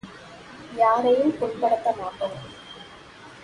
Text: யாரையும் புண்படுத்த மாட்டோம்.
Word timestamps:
யாரையும் 0.75 1.37
புண்படுத்த 1.37 1.93
மாட்டோம். 1.99 2.37